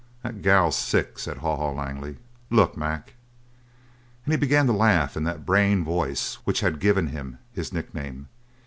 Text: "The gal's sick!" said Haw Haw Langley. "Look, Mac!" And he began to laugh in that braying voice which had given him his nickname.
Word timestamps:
"The 0.23 0.33
gal's 0.33 0.75
sick!" 0.75 1.19
said 1.19 1.37
Haw 1.37 1.57
Haw 1.57 1.73
Langley. 1.73 2.17
"Look, 2.49 2.75
Mac!" 2.75 3.13
And 4.25 4.33
he 4.33 4.35
began 4.39 4.65
to 4.65 4.73
laugh 4.73 5.15
in 5.15 5.25
that 5.25 5.45
braying 5.45 5.83
voice 5.85 6.39
which 6.43 6.61
had 6.61 6.79
given 6.79 7.09
him 7.09 7.37
his 7.53 7.71
nickname. 7.71 8.27